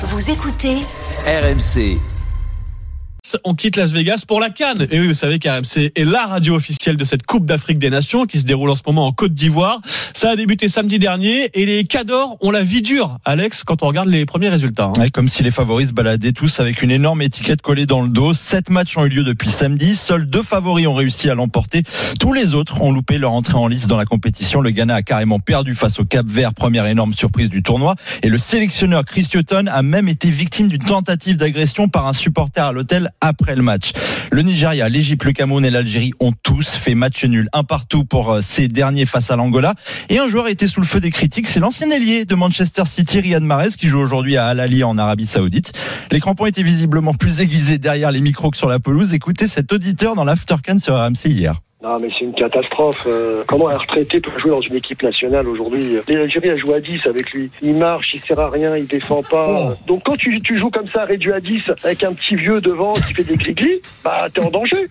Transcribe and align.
Vous 0.00 0.30
écoutez 0.30 0.76
RMC. 1.26 1.98
On 3.44 3.54
quitte 3.54 3.76
Las 3.76 3.92
Vegas 3.92 4.24
pour 4.26 4.40
la 4.40 4.50
Cannes. 4.50 4.86
Et 4.90 5.00
oui, 5.00 5.06
vous 5.08 5.12
savez 5.14 5.38
qu'RMC 5.38 5.92
est 5.94 6.04
la 6.04 6.26
radio 6.26 6.54
officielle 6.54 6.96
de 6.96 7.04
cette 7.04 7.24
Coupe 7.24 7.46
d'Afrique 7.46 7.78
des 7.78 7.90
Nations 7.90 8.26
qui 8.26 8.38
se 8.38 8.44
déroule 8.44 8.70
en 8.70 8.74
ce 8.74 8.82
moment 8.86 9.06
en 9.06 9.12
Côte 9.12 9.34
d'Ivoire. 9.34 9.80
Ça 10.14 10.30
a 10.30 10.36
débuté 10.36 10.68
samedi 10.68 10.98
dernier 10.98 11.50
et 11.54 11.66
les 11.66 11.84
Cadors 11.84 12.36
ont 12.40 12.50
la 12.50 12.62
vie 12.62 12.82
dure, 12.82 13.18
Alex, 13.24 13.64
quand 13.64 13.82
on 13.82 13.88
regarde 13.88 14.08
les 14.08 14.24
premiers 14.26 14.48
résultats. 14.48 14.84
hein. 14.96 15.00
Ouais, 15.00 15.10
comme 15.10 15.28
si 15.28 15.42
les 15.42 15.50
favoris 15.50 15.88
se 15.88 15.92
baladaient 15.92 16.32
tous 16.32 16.60
avec 16.60 16.82
une 16.82 16.90
énorme 16.90 17.22
étiquette 17.22 17.62
collée 17.62 17.86
dans 17.86 18.02
le 18.02 18.08
dos. 18.08 18.34
Sept 18.34 18.70
matchs 18.70 18.96
ont 18.96 19.04
eu 19.04 19.08
lieu 19.08 19.24
depuis 19.24 19.48
samedi. 19.48 19.94
Seuls 19.94 20.28
deux 20.28 20.42
favoris 20.42 20.86
ont 20.86 20.94
réussi 20.94 21.28
à 21.30 21.34
l'emporter. 21.34 21.82
Tous 22.20 22.32
les 22.32 22.54
autres 22.54 22.80
ont 22.82 22.92
loupé 22.92 23.18
leur 23.18 23.32
entrée 23.32 23.56
en 23.58 23.68
lice 23.68 23.86
dans 23.86 23.96
la 23.96 24.04
compétition. 24.04 24.60
Le 24.60 24.70
Ghana 24.70 24.94
a 24.96 25.02
carrément 25.02 25.40
perdu 25.40 25.74
face 25.74 25.98
au 26.00 26.04
Cap 26.04 26.26
Vert, 26.26 26.54
première 26.54 26.86
énorme 26.86 27.14
surprise 27.14 27.48
du 27.48 27.62
tournoi. 27.62 27.94
Et 28.22 28.28
le 28.28 28.38
sélectionneur 28.38 29.04
Chris 29.04 29.28
Hutton 29.34 29.66
a 29.70 29.82
même 29.82 30.08
été 30.08 30.30
victime 30.30 30.68
d'une 30.68 30.82
tentative 30.84 31.36
d'agression 31.36 31.88
par 31.88 32.06
un 32.06 32.12
supporter 32.12 32.64
à 32.64 32.72
l'hôtel 32.72 33.10
après 33.20 33.56
le 33.56 33.62
match. 33.62 33.92
Le 34.30 34.42
Nigeria, 34.42 34.88
l'Égypte, 34.88 35.24
le 35.24 35.32
Cameroun 35.32 35.64
et 35.64 35.70
l'Algérie 35.70 36.12
ont 36.20 36.32
tous 36.42 36.74
fait 36.74 36.94
match 36.94 37.24
nul, 37.24 37.48
un 37.52 37.64
partout 37.64 38.04
pour 38.04 38.32
euh, 38.32 38.40
ces 38.40 38.68
derniers 38.68 39.06
face 39.06 39.30
à 39.30 39.36
l'Angola. 39.36 39.74
Et 40.08 40.18
un 40.18 40.26
joueur 40.26 40.48
été 40.48 40.66
sous 40.66 40.80
le 40.80 40.86
feu 40.86 41.00
des 41.00 41.10
critiques, 41.10 41.46
c'est 41.46 41.60
l'ancien 41.60 41.90
ailier 41.90 42.24
de 42.24 42.34
Manchester 42.34 42.84
City, 42.86 43.20
Riyad 43.20 43.42
Mahrez, 43.42 43.70
qui 43.78 43.88
joue 43.88 44.00
aujourd'hui 44.00 44.36
à 44.36 44.46
Al 44.46 44.60
Ahly 44.60 44.84
en 44.84 44.98
Arabie 44.98 45.26
Saoudite. 45.26 45.72
Les 46.10 46.20
crampons 46.20 46.46
étaient 46.46 46.62
visiblement 46.62 47.14
plus 47.14 47.40
aiguisés 47.40 47.78
derrière 47.78 48.12
les 48.12 48.20
micros 48.20 48.50
que 48.50 48.56
sur 48.56 48.68
la 48.68 48.78
pelouse. 48.78 49.14
Écoutez 49.14 49.46
cet 49.46 49.72
auditeur 49.72 50.14
dans 50.14 50.24
l'Aftercan 50.24 50.78
sur 50.78 50.94
RMC 50.94 51.26
hier. 51.26 51.60
Non, 51.88 51.98
mais 51.98 52.08
c'est 52.18 52.26
une 52.26 52.34
catastrophe. 52.34 53.06
Euh, 53.10 53.44
comment 53.46 53.68
un 53.68 53.78
retraité 53.78 54.20
peut 54.20 54.38
jouer 54.38 54.50
dans 54.50 54.60
une 54.60 54.74
équipe 54.74 55.02
nationale 55.02 55.48
aujourd'hui 55.48 55.96
L'Algérie 56.06 56.50
a 56.50 56.56
joué 56.56 56.74
à 56.74 56.80
10 56.80 57.06
avec 57.06 57.30
lui. 57.30 57.50
Il 57.62 57.76
marche, 57.76 58.14
il 58.14 58.20
sert 58.20 58.38
à 58.38 58.50
rien, 58.50 58.76
il 58.76 58.86
défend 58.86 59.22
pas. 59.22 59.74
Donc 59.86 60.02
quand 60.04 60.16
tu, 60.16 60.38
tu 60.42 60.58
joues 60.58 60.70
comme 60.70 60.88
ça, 60.92 61.04
réduit 61.04 61.32
à 61.32 61.40
10, 61.40 61.62
avec 61.84 62.04
un 62.04 62.12
petit 62.12 62.36
vieux 62.36 62.60
devant 62.60 62.92
qui 62.92 63.14
fait 63.14 63.24
des 63.24 63.36
gris 63.36 63.80
bah 64.04 64.28
t'es 64.32 64.40
en 64.40 64.50
danger. 64.50 64.86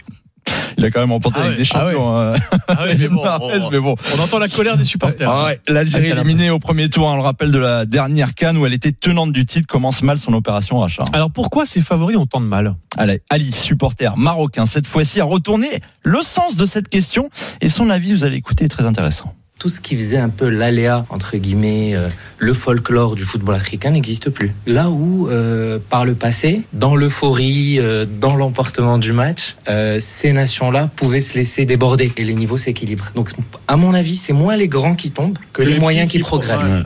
Il 0.77 0.85
a 0.85 0.91
quand 0.91 0.99
même 0.99 1.11
remporté 1.11 1.39
Ah 1.41 1.45
avec 1.45 1.53
ouais, 1.53 1.57
des 1.57 1.63
champions. 1.65 2.15
hein. 2.17 2.33
Ah 2.67 2.83
oui, 2.85 2.95
mais 2.99 3.07
bon, 3.07 3.23
Mahrez, 3.25 3.59
on, 3.61 3.71
mais 3.71 3.79
bon. 3.79 3.95
on 4.15 4.19
entend 4.21 4.37
la 4.37 4.47
colère 4.47 4.77
des 4.77 4.83
supporters. 4.83 5.29
Ah 5.29 5.45
ouais, 5.45 5.59
L'Algérie 5.67 6.11
Ah, 6.11 6.15
éliminée 6.19 6.49
au 6.51 6.59
premier 6.59 6.89
tour, 6.89 7.05
on 7.07 7.15
le 7.15 7.21
rappelle 7.21 7.51
de 7.51 7.57
la 7.59 7.85
dernière 7.85 8.35
canne 8.35 8.57
où 8.57 8.65
elle 8.65 8.73
était 8.73 8.91
tenante 8.91 9.31
du 9.33 9.45
titre, 9.45 9.65
commence 9.67 10.03
mal 10.03 10.19
son 10.19 10.33
opération 10.33 10.79
rachat. 10.79 11.05
Alors 11.13 11.31
pourquoi 11.31 11.65
ces 11.65 11.81
favoris 11.81 12.17
ont 12.17 12.25
tant 12.27 12.41
de 12.41 12.45
mal? 12.45 12.75
Allez, 12.97 13.21
Ali, 13.29 13.51
supporter 13.51 14.15
marocain, 14.17 14.65
cette 14.65 14.87
fois-ci 14.87 15.19
a 15.19 15.25
retourné 15.25 15.67
le 16.03 16.21
sens 16.21 16.57
de 16.57 16.65
cette 16.65 16.89
question 16.89 17.29
et 17.61 17.69
son 17.69 17.89
avis, 17.89 18.13
vous 18.13 18.23
allez 18.23 18.37
écouter, 18.37 18.65
est 18.65 18.69
très 18.69 18.85
intéressant. 18.85 19.33
Tout 19.59 19.69
ce 19.69 19.79
qui 19.79 19.95
faisait 19.95 20.17
un 20.17 20.29
peu 20.29 20.49
l'aléa, 20.49 21.05
entre 21.09 21.37
guillemets, 21.37 21.95
euh, 21.95 22.09
le 22.37 22.53
folklore 22.53 23.15
du 23.15 23.23
football 23.23 23.55
africain 23.55 23.91
n'existe 23.91 24.29
plus. 24.29 24.53
Là 24.65 24.89
où, 24.89 25.27
euh, 25.29 25.79
par 25.89 26.05
le 26.05 26.13
passé, 26.13 26.61
dans 26.73 26.95
l'euphorie, 26.95 27.79
euh, 27.79 28.05
dans 28.05 28.35
l'emportement 28.35 28.97
du 28.97 29.13
match, 29.13 29.55
euh, 29.69 29.97
ces 29.99 30.33
nations-là 30.33 30.89
pouvaient 30.95 31.21
se 31.21 31.35
laisser 31.35 31.65
déborder 31.65 32.11
et 32.17 32.23
les 32.23 32.35
niveaux 32.35 32.57
s'équilibrent. 32.57 33.11
Donc, 33.15 33.29
à 33.67 33.75
mon 33.77 33.93
avis, 33.93 34.17
c'est 34.17 34.33
moins 34.33 34.55
les 34.55 34.67
grands 34.67 34.95
qui 34.95 35.11
tombent 35.11 35.37
que, 35.53 35.63
les, 35.63 35.73
les 35.73 35.79
moyens 35.79 36.07
qui, 36.07 36.17
qui 36.17 36.23
progressent. 36.23 36.83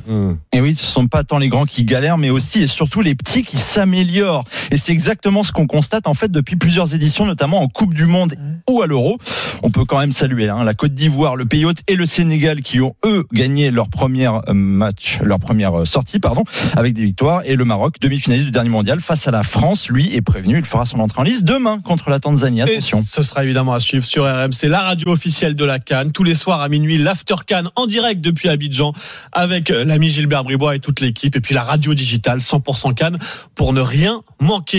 Et 0.53 0.61
oui, 0.61 0.75
ce 0.75 0.85
sont 0.85 1.07
pas 1.07 1.23
tant 1.23 1.37
les 1.37 1.49
grands 1.49 1.65
qui 1.65 1.83
galèrent, 1.83 2.17
mais 2.17 2.29
aussi 2.29 2.63
et 2.63 2.67
surtout 2.67 3.01
les 3.01 3.15
petits 3.15 3.43
qui 3.43 3.57
s'améliorent. 3.57 4.45
Et 4.71 4.77
c'est 4.77 4.91
exactement 4.91 5.43
ce 5.43 5.51
qu'on 5.51 5.67
constate 5.67 6.07
en 6.07 6.13
fait 6.13 6.31
depuis 6.31 6.55
plusieurs 6.55 6.95
éditions, 6.95 7.25
notamment 7.25 7.61
en 7.61 7.67
Coupe 7.67 7.93
du 7.93 8.05
Monde 8.05 8.35
ou 8.69 8.81
à 8.81 8.87
l'Euro. 8.87 9.17
On 9.63 9.69
peut 9.69 9.85
quand 9.85 9.99
même 9.99 10.11
saluer 10.11 10.49
hein, 10.49 10.63
la 10.63 10.73
Côte 10.73 10.93
d'Ivoire, 10.93 11.35
le 11.35 11.45
pays 11.45 11.65
hôte 11.65 11.79
et 11.87 11.95
le 11.95 12.05
Sénégal 12.05 12.61
qui 12.61 12.81
ont 12.81 12.95
eux 13.05 13.25
gagné 13.31 13.71
leur 13.71 13.89
première 13.89 14.41
euh, 14.49 14.53
match, 14.53 15.19
leur 15.23 15.39
première 15.39 15.81
euh, 15.81 15.85
sortie, 15.85 16.19
pardon, 16.19 16.43
avec 16.75 16.93
des 16.93 17.03
victoires. 17.03 17.41
Et 17.45 17.55
le 17.55 17.65
Maroc, 17.65 17.95
demi-finaliste 18.01 18.45
du 18.45 18.51
dernier 18.51 18.69
mondial, 18.69 18.99
face 18.99 19.27
à 19.27 19.31
la 19.31 19.43
France, 19.43 19.89
lui 19.89 20.15
est 20.15 20.21
prévenu, 20.21 20.57
il 20.57 20.65
fera 20.65 20.85
son 20.85 20.99
entrée 20.99 21.21
en 21.21 21.23
liste 21.23 21.43
demain 21.43 21.79
contre 21.79 22.09
la 22.09 22.19
Tanzanie. 22.19 22.59
Et 22.59 22.63
Attention. 22.63 23.03
ce 23.07 23.23
sera 23.23 23.43
évidemment 23.43 23.73
à 23.73 23.79
suivre 23.79 24.05
sur 24.05 24.23
RMC, 24.23 24.67
la 24.67 24.81
radio 24.81 25.11
officielle 25.11 25.55
de 25.55 25.65
la 25.65 25.79
Cannes. 25.79 26.11
Tous 26.11 26.23
les 26.23 26.35
soirs 26.35 26.61
à 26.61 26.69
minuit, 26.69 26.97
l'After 26.97 27.35
Cannes 27.45 27.69
en 27.75 27.87
direct 27.87 28.21
depuis 28.21 28.49
Abidjan 28.49 28.93
avec 29.31 29.71
euh, 29.71 29.83
l'ami 29.83 30.09
Gilbert 30.09 30.43
Bribois 30.43 30.75
et 30.75 30.79
toute 30.79 30.99
l'équipe. 30.99 31.35
Et 31.35 31.41
puis 31.41 31.53
la 31.53 31.63
radio 31.63 31.93
digitale 31.93 32.39
100% 32.39 32.93
Cannes 32.93 33.19
pour 33.55 33.73
ne 33.73 33.81
rien 33.81 34.21
manquer. 34.39 34.61